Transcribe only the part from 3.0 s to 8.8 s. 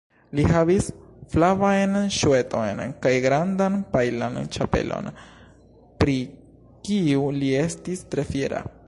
kaj grandan pajlan ĉapelon, pri kiu li estis tre fiera.